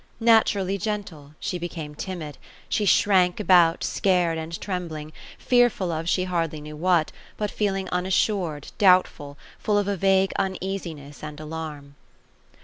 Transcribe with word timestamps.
Naturally 0.19 0.79
gentle, 0.79 1.35
she 1.39 1.59
became 1.59 1.93
timid. 1.93 2.39
She 2.67 2.85
shrank 2.87 3.39
about, 3.39 3.83
scared, 3.83 4.39
and 4.39 4.59
trembling; 4.59 5.13
fearful 5.37 5.91
of 5.91 6.09
she 6.09 6.23
hardly 6.23 6.59
knew 6.59 6.75
what, 6.75 7.11
but 7.37 7.51
feeling 7.51 7.87
unassured, 7.89 8.71
doubtful, 8.79 9.37
full 9.59 9.77
of 9.77 9.87
a 9.87 9.95
vague 9.95 10.33
uneasiness 10.39 11.23
and 11.23 11.39
alarm. 11.39 11.93